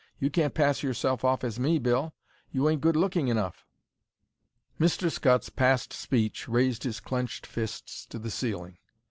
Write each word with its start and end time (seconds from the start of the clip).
"You 0.17 0.31
can't 0.31 0.55
pass 0.55 0.81
yourself 0.81 1.23
off 1.23 1.43
as 1.43 1.59
me, 1.59 1.77
Bill; 1.77 2.15
you 2.51 2.67
ain't 2.67 2.81
good 2.81 2.95
looking 2.95 3.27
enough." 3.27 3.67
Mr. 4.79 5.11
Scutts, 5.11 5.49
past 5.49 5.93
speech, 5.93 6.47
raised 6.47 6.81
his 6.85 6.99
clenched 6.99 7.45
fists 7.45 8.07
to 8.07 8.17
the 8.17 8.31
ceiling. 8.31 8.79